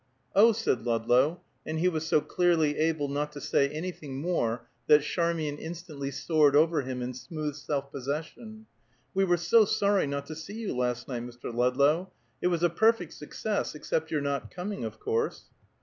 [0.35, 5.03] "Oh!" said Ludlow, and he was so clearly able not to say anything more that
[5.03, 8.65] Charmian instantly soared over him in smooth self possession.
[9.13, 11.53] "We were so sorry not to see you last night, Mr.
[11.53, 12.11] Ludlow.
[12.41, 15.51] It was a perfect success, except your not coming, of course."